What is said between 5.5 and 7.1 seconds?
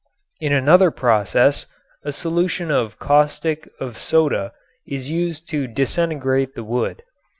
disintegrate the wood.